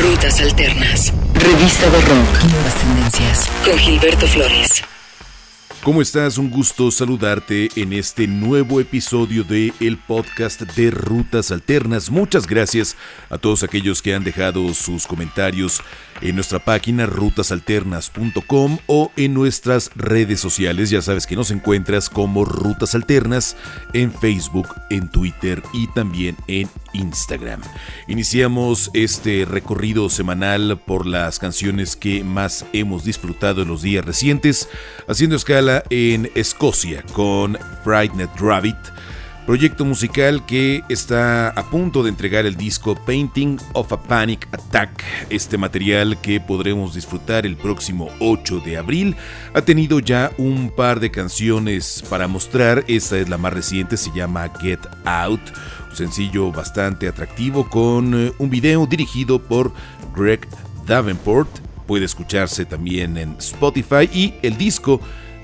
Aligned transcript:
Rutas 0.00 0.40
Alternas. 0.40 1.12
Revista 1.34 1.90
de 1.90 2.00
Rock. 2.02 2.44
Nuevas 2.52 2.74
tendencias. 2.76 3.50
Con 3.64 3.76
Gilberto 3.76 4.28
Flores. 4.28 4.84
¿Cómo 5.82 6.02
estás? 6.02 6.38
Un 6.38 6.50
gusto 6.50 6.90
saludarte 6.92 7.68
en 7.74 7.92
este 7.92 8.28
nuevo 8.28 8.80
episodio 8.80 9.42
de 9.42 9.72
el 9.80 9.96
podcast 9.96 10.60
de 10.62 10.90
Rutas 10.92 11.50
Alternas. 11.50 12.10
Muchas 12.10 12.46
gracias 12.46 12.96
a 13.28 13.38
todos 13.38 13.64
aquellos 13.64 14.00
que 14.00 14.14
han 14.14 14.22
dejado 14.22 14.72
sus 14.74 15.06
comentarios 15.06 15.80
en 16.20 16.34
nuestra 16.34 16.58
página 16.58 17.06
rutasalternas.com 17.06 18.78
o 18.86 19.12
en 19.16 19.34
nuestras 19.34 19.90
redes 19.94 20.40
sociales. 20.40 20.90
Ya 20.90 21.02
sabes 21.02 21.26
que 21.26 21.36
nos 21.36 21.50
encuentras 21.50 22.08
como 22.08 22.44
Rutas 22.44 22.94
Alternas 22.94 23.56
en 23.92 24.12
Facebook, 24.12 24.68
en 24.90 25.08
Twitter 25.08 25.62
y 25.72 25.86
también 25.88 26.36
en 26.46 26.68
Instagram. 26.92 27.60
Iniciamos 28.06 28.90
este 28.94 29.44
recorrido 29.44 30.08
semanal 30.10 30.80
por 30.86 31.06
las 31.06 31.38
canciones 31.38 31.96
que 31.96 32.24
más 32.24 32.64
hemos 32.72 33.04
disfrutado 33.04 33.62
en 33.62 33.68
los 33.68 33.82
días 33.82 34.04
recientes, 34.04 34.68
haciendo 35.06 35.36
escala 35.36 35.82
en 35.90 36.30
Escocia 36.34 37.02
con 37.12 37.58
Frightened 37.84 38.30
Rabbit 38.38 38.76
proyecto 39.48 39.86
musical 39.86 40.44
que 40.44 40.84
está 40.90 41.48
a 41.48 41.70
punto 41.70 42.02
de 42.02 42.10
entregar 42.10 42.44
el 42.44 42.54
disco 42.54 42.94
Painting 42.94 43.56
of 43.72 43.90
a 43.94 44.02
Panic 44.02 44.46
Attack. 44.52 45.02
Este 45.30 45.56
material 45.56 46.20
que 46.20 46.38
podremos 46.38 46.92
disfrutar 46.92 47.46
el 47.46 47.56
próximo 47.56 48.10
8 48.20 48.60
de 48.60 48.76
abril 48.76 49.16
ha 49.54 49.62
tenido 49.62 50.00
ya 50.00 50.32
un 50.36 50.68
par 50.68 51.00
de 51.00 51.10
canciones 51.10 52.04
para 52.10 52.28
mostrar. 52.28 52.84
Esta 52.88 53.16
es 53.16 53.30
la 53.30 53.38
más 53.38 53.54
reciente, 53.54 53.96
se 53.96 54.10
llama 54.14 54.52
Get 54.60 54.80
Out, 55.06 55.40
un 55.88 55.96
sencillo 55.96 56.52
bastante 56.52 57.08
atractivo 57.08 57.70
con 57.70 58.26
eh, 58.26 58.32
un 58.36 58.50
video 58.50 58.84
dirigido 58.84 59.38
por 59.38 59.72
Greg 60.14 60.46
Davenport. 60.86 61.48
Puede 61.86 62.04
escucharse 62.04 62.66
también 62.66 63.16
en 63.16 63.34
Spotify 63.38 64.10
y 64.12 64.34
el 64.42 64.58
disco 64.58 65.00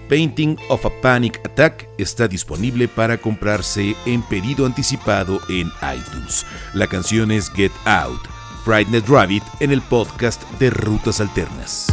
Painting 0.09 0.57
of 0.69 0.85
a 0.85 0.91
Panic 1.01 1.41
Attack 1.45 1.89
está 1.99 2.29
disponible 2.29 2.89
para 2.89 3.19
comprarse 3.19 3.97
en 4.07 4.23
pedido 4.23 4.67
anticipado 4.67 5.41
en 5.49 5.71
iTunes. 5.97 6.47
La 6.75 6.87
canción 6.87 7.31
es 7.31 7.51
Get 7.51 7.73
Out, 7.87 8.21
Frightened 8.65 9.05
Rabbit 9.09 9.43
en 9.61 9.73
el 9.73 9.83
podcast 9.83 10.43
de 10.59 10.71
Rutas 10.71 11.21
Alternas. 11.21 11.87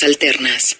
Alternas. 0.00 0.71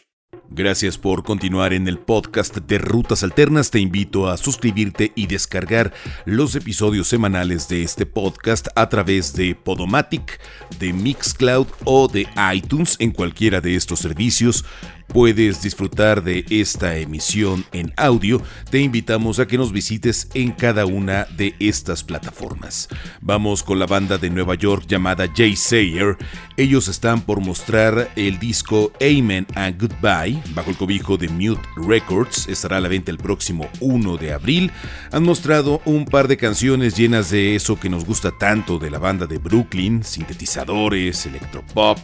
Gracias 0.63 0.97
por 0.97 1.25
continuar 1.25 1.73
en 1.73 1.89
el 1.89 1.99
podcast 1.99 2.57
de 2.57 2.79
Rutas 2.79 3.25
Alternas. 3.25 3.73
Te 3.73 3.81
invito 3.81 4.29
a 4.29 4.37
suscribirte 4.37 5.11
y 5.17 5.27
descargar 5.27 5.93
los 6.25 6.55
episodios 6.55 7.09
semanales 7.09 7.67
de 7.67 7.83
este 7.83 8.07
podcast 8.07 8.69
a 8.77 8.89
través 8.89 9.35
de 9.35 9.57
Podomatic, 9.57 10.41
de 10.79 10.93
Mixcloud 10.93 11.67
o 11.83 12.07
de 12.07 12.29
iTunes 12.55 12.95
en 13.01 13.11
cualquiera 13.11 13.61
de 13.61 13.75
estos 13.75 13.99
servicios. 13.99 14.65
puedes 15.09 15.61
disfrutar 15.61 16.23
de 16.25 16.47
esta 16.49 16.97
emisión 16.97 17.67
en 17.73 17.93
audio, 17.99 18.41
te 18.71 18.81
invitamos 18.81 19.41
a 19.41 19.47
que 19.47 19.59
nos 19.59 19.71
visites 19.71 20.29
en 20.33 20.53
cada 20.53 20.87
una 20.87 21.27
de 21.37 21.55
estas 21.59 22.03
plataformas. 22.03 22.89
Vamos 23.21 23.63
con 23.63 23.79
la 23.79 23.85
banda 23.85 24.17
de 24.17 24.31
Nueva 24.31 24.55
York 24.55 24.87
llamada 24.89 25.27
Jay 25.37 25.55
Sayer. 25.55 26.17
Ellos 26.57 26.89
están 26.89 27.21
por 27.21 27.41
mostrar 27.41 28.11
el 28.17 28.39
disco 28.39 28.91
Amen 29.03 29.47
and 29.55 29.79
Goodbye 29.79 30.41
bajo 30.55 30.71
el 30.71 30.77
cobijo 30.77 31.17
de 31.17 31.29
Mute 31.29 31.63
Records. 31.77 32.49
Estará 32.49 32.79
a 32.79 32.81
la 32.81 32.89
venta 32.89 33.11
el 33.11 33.19
próximo 33.19 33.69
1 33.81 34.17
de 34.17 34.33
abril. 34.33 34.71
Han 35.11 35.25
mostrado 35.25 35.81
un 35.85 36.05
par 36.05 36.29
de 36.29 36.37
canciones 36.37 36.97
llenas 36.97 37.31
de 37.31 37.55
eso 37.57 37.79
que 37.79 37.89
nos 37.89 38.05
gusta 38.05 38.31
tanto 38.31 38.79
de 38.79 38.91
la 38.91 38.99
banda 38.99 39.27
de 39.27 39.39
Brooklyn, 39.39 40.03
sintetizadores, 40.05 41.27
electropop 41.27 41.99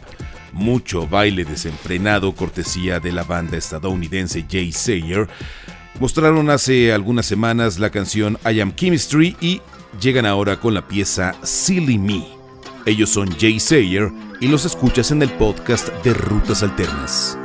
mucho 0.52 1.06
baile 1.06 1.44
desenfrenado 1.44 2.34
cortesía 2.34 3.00
de 3.00 3.12
la 3.12 3.24
banda 3.24 3.56
estadounidense 3.56 4.44
Jay 4.50 4.72
Sayer. 4.72 5.28
Mostraron 6.00 6.50
hace 6.50 6.92
algunas 6.92 7.26
semanas 7.26 7.78
la 7.78 7.90
canción 7.90 8.38
I 8.44 8.60
Am 8.60 8.74
Chemistry 8.74 9.36
y 9.40 9.60
llegan 10.00 10.26
ahora 10.26 10.60
con 10.60 10.74
la 10.74 10.86
pieza 10.86 11.34
Silly 11.42 11.98
Me. 11.98 12.24
Ellos 12.86 13.10
son 13.10 13.30
Jay 13.38 13.58
Sayer 13.58 14.10
y 14.40 14.48
los 14.48 14.64
escuchas 14.64 15.10
en 15.10 15.22
el 15.22 15.30
podcast 15.30 15.88
de 16.04 16.14
Rutas 16.14 16.62
Alternas. 16.62 17.38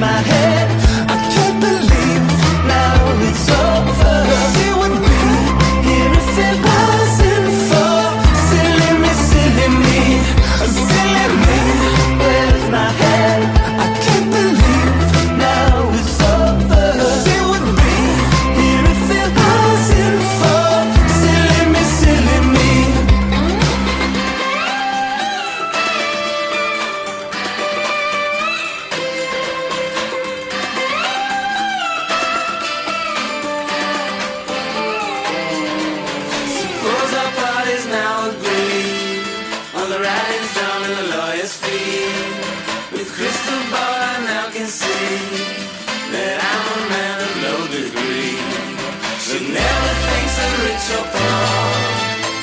my 0.00 0.08
head. 0.08 0.35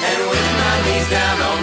and 0.09 0.19
with 0.29 0.47
my 0.59 0.75
knees 0.85 1.09
down 1.09 1.41
on 1.41 1.62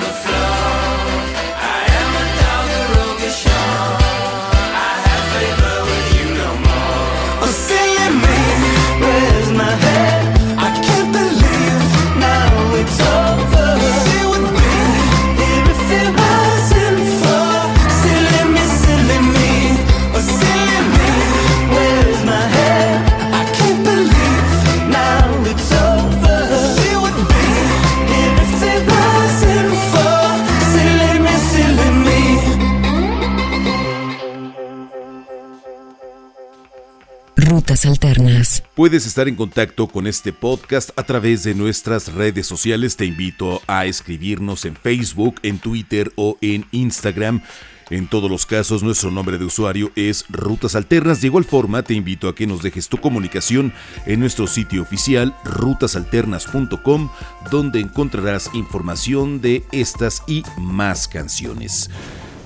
Alternas. 37.86 38.62
Puedes 38.74 39.06
estar 39.06 39.28
en 39.28 39.36
contacto 39.36 39.86
con 39.86 40.06
este 40.06 40.32
podcast 40.32 40.90
a 40.96 41.02
través 41.04 41.42
de 41.42 41.54
nuestras 41.54 42.12
redes 42.12 42.46
sociales. 42.46 42.96
Te 42.96 43.06
invito 43.06 43.62
a 43.66 43.86
escribirnos 43.86 44.64
en 44.64 44.76
Facebook, 44.76 45.36
en 45.42 45.58
Twitter 45.58 46.12
o 46.16 46.36
en 46.40 46.66
Instagram. 46.72 47.42
En 47.90 48.06
todos 48.06 48.30
los 48.30 48.46
casos, 48.46 48.84
nuestro 48.84 49.10
nombre 49.10 49.36
de 49.36 49.44
usuario 49.44 49.90
es 49.96 50.24
Rutas 50.28 50.76
Alternas. 50.76 51.20
De 51.20 51.26
igual 51.26 51.44
forma, 51.44 51.82
te 51.82 51.94
invito 51.94 52.28
a 52.28 52.34
que 52.36 52.46
nos 52.46 52.62
dejes 52.62 52.88
tu 52.88 52.98
comunicación 52.98 53.72
en 54.06 54.20
nuestro 54.20 54.46
sitio 54.46 54.82
oficial 54.82 55.34
rutasalternas.com, 55.44 57.10
donde 57.50 57.80
encontrarás 57.80 58.48
información 58.54 59.40
de 59.40 59.64
estas 59.72 60.22
y 60.28 60.44
más 60.56 61.08
canciones. 61.08 61.90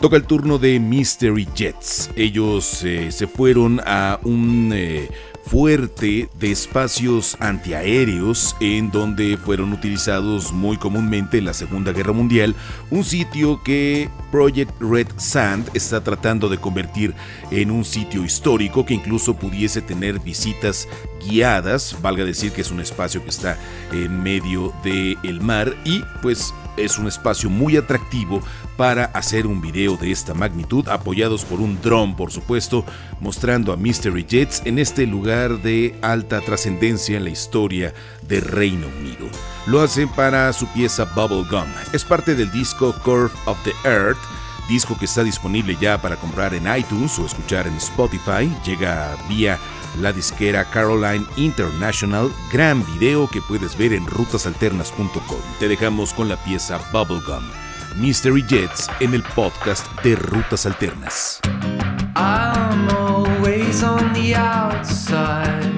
Toca 0.05 0.17
el 0.19 0.25
turno 0.25 0.59
de 0.59 0.79
Mystery 0.79 1.49
Jets. 1.55 2.11
Ellos 2.15 2.85
eh, 2.85 3.11
se 3.11 3.27
fueron 3.27 3.81
a 3.87 4.21
un 4.23 4.71
eh, 4.75 5.09
fuerte 5.47 6.29
de 6.39 6.53
espacios 6.53 7.39
antiaéreos 7.41 8.55
en 8.61 8.91
donde 8.91 9.39
fueron 9.39 9.73
utilizados 9.73 10.53
muy 10.53 10.77
comúnmente 10.77 11.39
en 11.39 11.47
la 11.47 11.55
Segunda 11.55 11.93
Guerra 11.93 12.13
Mundial, 12.13 12.55
un 12.91 13.03
sitio 13.03 13.63
que 13.63 14.11
Project 14.31 14.73
Red 14.79 15.07
Sand 15.17 15.71
está 15.73 16.05
tratando 16.05 16.51
de 16.51 16.59
convertir 16.59 17.15
en 17.51 17.71
un 17.71 17.87
sitio 17.87 18.27
histórico 18.27 18.85
que 18.85 18.93
incluso 18.93 19.35
pudiese 19.35 19.81
tener 19.81 20.19
visitas 20.21 20.87
guiadas, 21.27 21.97
valga 22.03 22.27
decir 22.27 22.53
que 22.53 22.61
es 22.61 22.71
un 22.71 22.81
espacio 22.81 23.23
que 23.23 23.31
está 23.31 23.59
en 23.91 24.23
medio 24.23 24.75
del 24.85 25.41
mar 25.41 25.75
y 25.87 26.03
pues 26.21 26.53
es 26.77 26.99
un 26.99 27.07
espacio 27.07 27.51
muy 27.51 27.77
atractivo 27.77 28.41
para 28.77 29.05
hacer 29.07 29.47
un 29.47 29.61
video 29.61 29.97
de 29.97 30.11
esta 30.11 30.35
magnitud, 30.35 30.89
apoyados 30.89 31.45
por 31.45 31.61
un 31.61 31.81
dron, 31.81 32.17
por 32.17 32.33
supuesto, 32.33 32.85
mostrando 33.21 33.73
a 33.73 33.77
Mystery 33.77 34.25
Jets 34.25 34.63
en 34.65 34.79
este 34.79 35.07
lugar 35.07 35.63
de 35.63 35.97
alta 36.03 36.41
trascendencia 36.41 37.17
en 37.17 37.25
la 37.25 37.31
historia 37.31 37.95
de 38.29 38.41
Reino 38.41 38.87
Unido. 39.01 39.27
Lo 39.67 39.81
hacen 39.81 40.09
para 40.09 40.53
su 40.53 40.67
pieza 40.69 41.05
Bubblegum. 41.05 41.69
Es 41.93 42.05
parte 42.05 42.35
del 42.35 42.51
disco 42.51 42.95
Curve 43.05 43.33
of 43.47 43.59
the 43.65 43.73
Earth, 43.89 44.19
disco 44.69 44.97
que 44.99 45.05
está 45.05 45.23
disponible 45.23 45.77
ya 45.81 46.01
para 46.01 46.17
comprar 46.17 46.55
en 46.55 46.67
iTunes 46.77 47.19
o 47.19 47.27
escuchar 47.27 47.67
en 47.67 47.77
Spotify. 47.77 48.51
Llega 48.65 49.17
vía 49.29 49.59
la 50.01 50.13
disquera 50.13 50.65
Caroline 50.65 51.25
International, 51.37 52.31
gran 52.53 52.85
video 52.95 53.29
que 53.29 53.41
puedes 53.43 53.77
ver 53.77 53.93
en 53.93 54.07
rutasalternas.com. 54.07 55.41
Te 55.59 55.69
dejamos 55.69 56.13
con 56.13 56.29
la 56.29 56.37
pieza 56.45 56.79
Bubblegum, 56.93 57.45
Mystery 57.97 58.45
Jets 58.49 58.89
en 59.01 59.15
el 59.15 59.23
podcast 59.23 59.87
de 60.03 60.17
Rutas 60.17 60.67
Alternas. 60.67 61.41
I'm 62.17 62.89
always 62.91 63.83
on 63.83 64.13
the 64.13 64.35
outside 64.35 65.73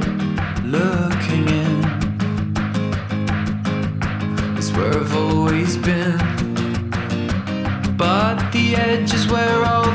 looking 0.65 1.49
in. 1.49 1.85
It's 4.57 4.71
where 4.73 5.01
I've 5.01 5.15
always 5.17 5.77
been. 5.77 6.19
But 7.97 8.53
the 8.53 8.77
edge 8.77 9.15
is 9.15 9.27
where 9.31 9.65
all 9.65 9.86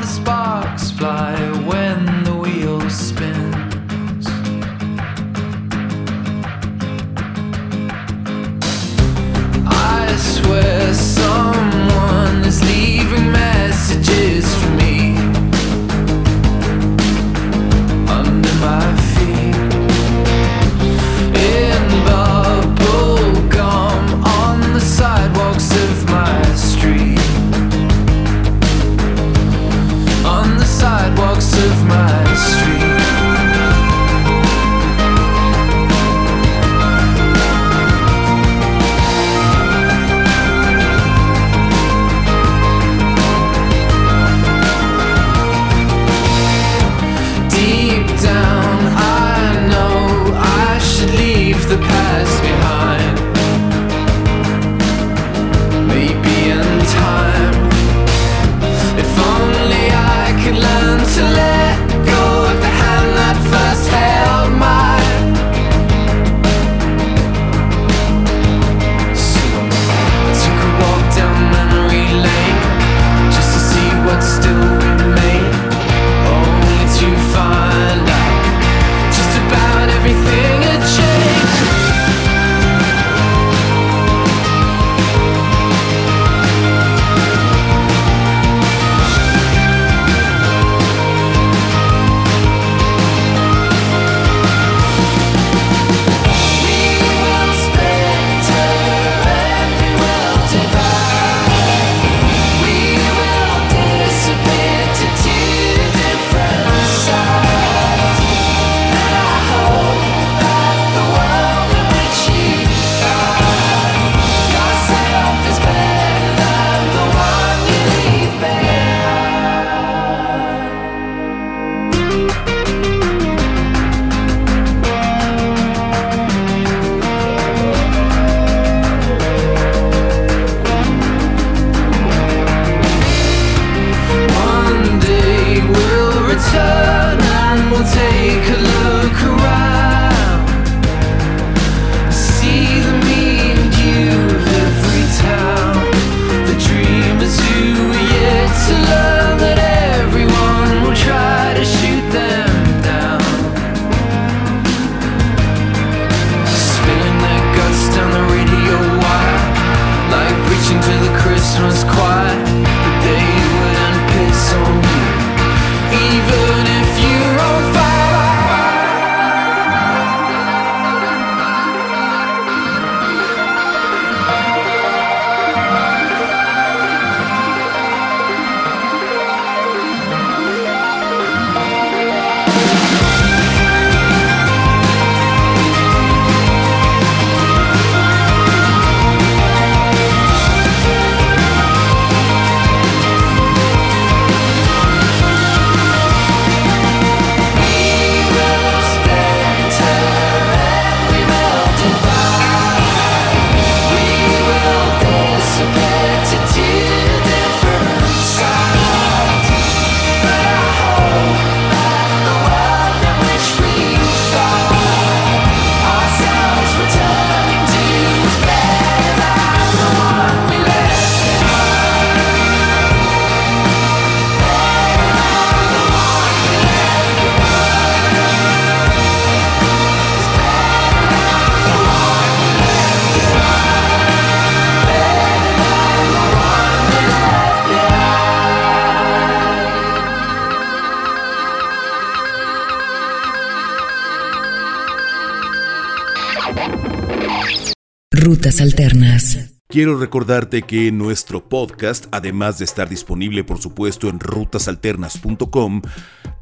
Alternas. 248.60 249.52
Quiero 249.68 249.98
recordarte 249.98 250.62
que 250.62 250.92
nuestro 250.92 251.48
podcast, 251.48 252.04
además 252.10 252.58
de 252.58 252.66
estar 252.66 252.90
disponible 252.90 253.42
por 253.42 253.58
supuesto 253.58 254.10
en 254.10 254.20
rutasalternas.com, 254.20 255.80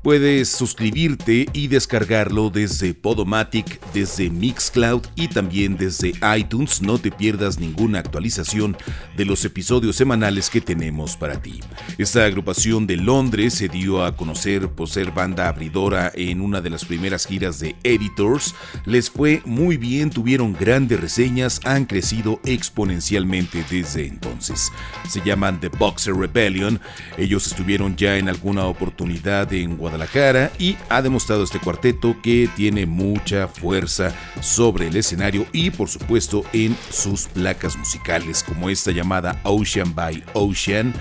Puedes 0.03 0.49
suscribirte 0.49 1.47
y 1.53 1.69
descargarlo 1.69 2.49
desde 2.49 2.95
Podomatic, 2.95 3.79
desde 3.93 4.31
Mixcloud 4.31 5.03
y 5.15 5.29
también 5.29 5.77
desde 5.77 6.15
iTunes. 6.39 6.81
No 6.81 6.97
te 6.97 7.11
pierdas 7.11 7.59
ninguna 7.59 7.99
actualización 7.99 8.79
de 9.19 9.27
los 9.27 9.45
episodios 9.45 9.97
semanales 9.97 10.49
que 10.49 10.63
tenemos 10.63 11.19
para 11.19 11.43
ti. 11.43 11.61
Esta 11.99 12.25
agrupación 12.25 12.87
de 12.87 12.97
Londres 12.97 13.53
se 13.53 13.69
dio 13.69 14.03
a 14.03 14.17
conocer 14.17 14.71
por 14.71 14.89
ser 14.89 15.11
banda 15.11 15.49
abridora 15.49 16.11
en 16.15 16.41
una 16.41 16.63
de 16.63 16.71
las 16.71 16.87
primeras 16.87 17.27
giras 17.27 17.61
de 17.61 17.77
Editors. 17.83 18.55
Les 18.87 19.11
fue 19.11 19.43
muy 19.45 19.77
bien, 19.77 20.09
tuvieron 20.09 20.55
grandes 20.55 20.99
reseñas, 20.99 21.61
han 21.65 21.85
crecido 21.85 22.41
exponencialmente 22.47 23.67
desde 23.71 24.07
entonces. 24.07 24.73
Se 25.11 25.21
llaman 25.21 25.61
The 25.61 25.69
Boxer 25.69 26.15
Rebellion. 26.15 26.81
Ellos 27.19 27.47
estuvieron 27.47 27.97
ya 27.97 28.17
en 28.17 28.31
alguna 28.31 28.65
oportunidad 28.65 29.53
en 29.53 29.77
Guadalajara 29.77 29.90
Guadalajara 29.91 30.53
y 30.59 30.77
ha 30.89 31.03
demostrado 31.03 31.43
este 31.43 31.59
cuarteto 31.59 32.17
que 32.23 32.49
tiene 32.57 32.87
mucha 32.87 33.49
fuerza 33.49 34.15
sobre 34.41 34.87
el 34.87 34.97
escenario 34.97 35.47
y 35.53 35.71
por 35.71 35.89
supuesto 35.89 36.45
en 36.53 36.77
sus 36.91 37.27
placas 37.27 37.77
musicales 37.77 38.45
como 38.45 38.71
esta 38.71 38.93
llamada 38.93 39.41
Ocean 39.45 39.95
by 39.95 40.23
Ocean. 40.35 40.95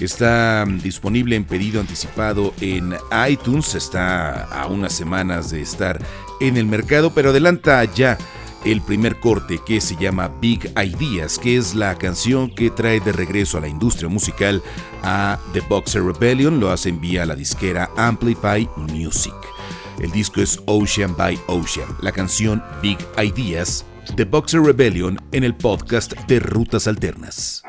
Está 0.00 0.64
disponible 0.64 1.34
en 1.34 1.44
pedido 1.44 1.80
anticipado 1.80 2.54
en 2.60 2.94
iTunes, 3.28 3.74
está 3.74 4.44
a 4.44 4.66
unas 4.66 4.92
semanas 4.92 5.50
de 5.50 5.60
estar 5.60 5.98
en 6.40 6.56
el 6.56 6.66
mercado, 6.66 7.12
pero 7.12 7.30
adelanta 7.30 7.82
ya 7.84 8.16
el 8.64 8.80
primer 8.82 9.20
corte 9.20 9.60
que 9.64 9.80
se 9.80 9.96
llama 9.96 10.28
Big 10.40 10.72
Ideas, 10.76 11.38
que 11.38 11.56
es 11.56 11.74
la 11.74 11.96
canción 11.96 12.50
que 12.50 12.70
trae 12.70 13.00
de 13.00 13.12
regreso 13.12 13.58
a 13.58 13.60
la 13.60 13.68
industria 13.68 14.08
musical 14.08 14.62
a 15.02 15.38
The 15.52 15.60
Boxer 15.60 16.02
Rebellion, 16.02 16.60
lo 16.60 16.70
hace 16.70 16.92
vía 16.92 17.26
la 17.26 17.34
disquera 17.34 17.90
Amplify 17.96 18.68
Music. 18.76 19.34
El 20.00 20.10
disco 20.12 20.40
es 20.40 20.60
Ocean 20.66 21.16
by 21.16 21.38
Ocean, 21.46 21.88
la 22.00 22.12
canción 22.12 22.62
Big 22.82 22.98
Ideas, 23.16 23.84
The 24.16 24.24
Boxer 24.24 24.62
Rebellion 24.62 25.18
en 25.32 25.44
el 25.44 25.54
podcast 25.54 26.14
de 26.26 26.40
Rutas 26.40 26.86
Alternas. 26.86 27.62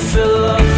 fill 0.00 0.44
up 0.46 0.69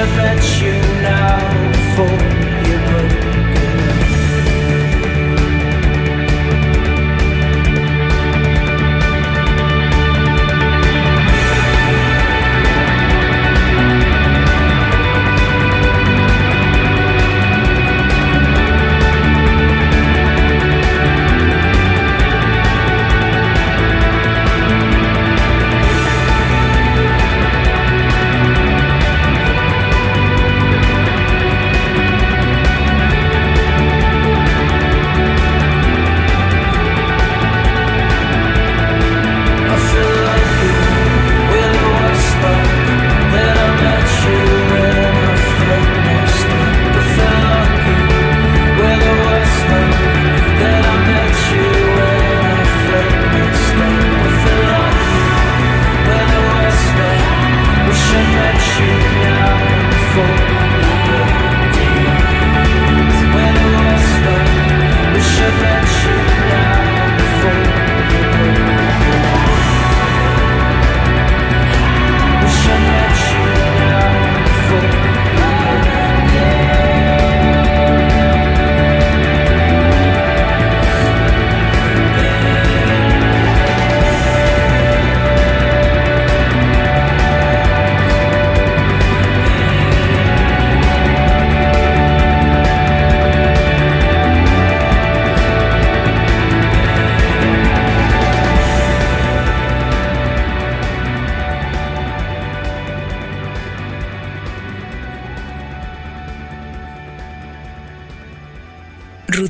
I 0.00 0.06
met 0.16 0.60
you 0.62 0.74
now 1.02 1.72
before 1.72 2.57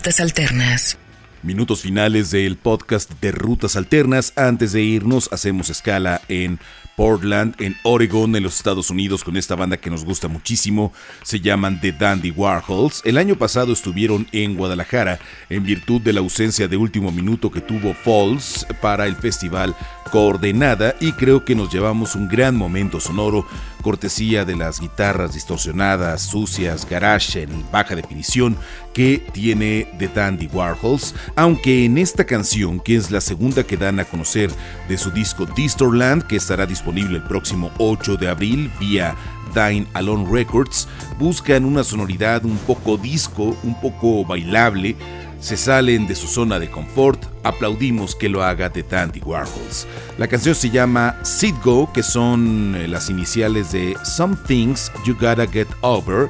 Rutas 0.09 0.21
Alternas. 0.21 0.99
Minutos 1.43 1.83
finales 1.83 2.31
del 2.31 2.57
podcast 2.57 3.13
de 3.21 3.31
Rutas 3.31 3.77
Alternas. 3.77 4.33
Antes 4.37 4.73
de 4.73 4.81
irnos, 4.81 5.29
hacemos 5.33 5.69
escala 5.69 6.23
en 6.29 6.59
Portland, 6.97 7.55
en 7.61 7.77
Oregon, 7.83 8.35
en 8.35 8.43
los 8.43 8.57
Estados 8.57 8.89
Unidos, 8.89 9.23
con 9.23 9.37
esta 9.37 9.55
banda 9.55 9.77
que 9.77 9.91
nos 9.91 10.07
gusta 10.07 10.27
muchísimo. 10.29 10.95
Se 11.25 11.41
llaman 11.41 11.83
The 11.83 11.93
Dandy 11.93 12.31
Warhols. 12.31 13.03
El 13.05 13.19
año 13.19 13.37
pasado 13.37 13.75
estuvieron 13.75 14.27
en 14.33 14.57
Guadalajara 14.57 15.19
en 15.51 15.63
virtud 15.63 16.01
de 16.01 16.15
la 16.15 16.21
ausencia 16.21 16.69
de 16.69 16.79
último 16.79 17.13
minuto 17.13 17.51
que 17.51 17.61
tuvo 17.61 17.93
Falls 17.93 18.67
para 18.81 19.07
el 19.07 19.15
festival 19.15 19.77
Coordenada 20.11 20.95
y 21.01 21.13
creo 21.13 21.45
que 21.45 21.55
nos 21.55 21.71
llevamos 21.71 22.15
un 22.15 22.29
gran 22.29 22.57
momento 22.57 22.99
sonoro, 22.99 23.47
cortesía 23.83 24.45
de 24.45 24.57
las 24.57 24.81
guitarras 24.81 25.35
distorsionadas, 25.35 26.23
sucias, 26.23 26.89
garage 26.89 27.43
en 27.43 27.71
baja 27.71 27.95
definición 27.95 28.57
que 28.93 29.23
tiene 29.33 29.87
The 29.99 30.09
Dandy 30.09 30.49
Warhols, 30.53 31.15
aunque 31.37 31.85
en 31.85 31.99
esta 31.99 32.25
canción, 32.25 32.81
que 32.81 32.97
es 32.97 33.11
la 33.11 33.21
segunda 33.21 33.65
que 33.65 33.77
dan 33.77 34.01
a 34.01 34.05
conocer 34.05 34.51
de 34.89 34.99
su 34.99 35.11
disco 35.11 35.47
Distorland, 35.47 36.25
que 36.27 36.37
estará 36.37 36.67
disponible 36.67 37.17
el 37.17 37.25
próximo 37.25 37.71
8 37.79 38.17
de 38.17 38.29
abril 38.29 38.71
vía 38.81 39.15
Dine 39.55 39.87
Alone 39.95 40.27
Records, 40.31 40.89
buscan 41.19 41.65
una 41.65 41.85
sonoridad 41.85 42.45
un 42.45 42.59
poco 42.59 42.97
disco, 42.97 43.57
un 43.63 43.81
poco 43.81 44.25
bailable, 44.25 44.97
se 45.41 45.57
salen 45.57 46.07
de 46.07 46.17
su 46.17 46.27
zona 46.27 46.59
de 46.59 46.69
confort, 46.69 47.25
aplaudimos 47.45 48.17
que 48.17 48.29
lo 48.29 48.43
haga 48.43 48.71
The 48.71 48.83
Dandy 48.83 49.21
Warhols. 49.21 49.87
La 50.19 50.27
canción 50.27 50.55
se 50.55 50.71
llama 50.71 51.17
Go, 51.63 51.93
que 51.93 52.03
son 52.03 52.75
eh, 52.75 52.89
las 52.89 53.09
iniciales 53.09 53.71
de 53.71 53.95
Some 54.05 54.37
Things 54.47 54.91
You 55.07 55.15
Gotta 55.15 55.47
Get 55.47 55.69
Over, 55.81 56.29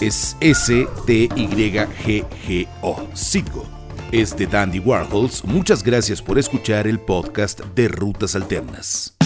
es 0.00 0.36
S-T-Y-G-G-O, 0.40 0.96
Go. 3.52 3.66
Es 4.10 4.36
de 4.36 4.46
Dandy 4.46 4.78
Warhols. 4.78 5.44
Muchas 5.44 5.82
gracias 5.82 6.20
por 6.20 6.38
escuchar 6.38 6.86
el 6.86 7.00
podcast 7.00 7.60
de 7.74 7.88
Rutas 7.88 8.36
Alternas. 8.36 9.16